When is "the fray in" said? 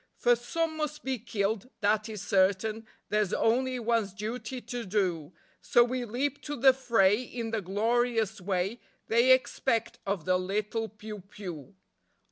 6.55-7.51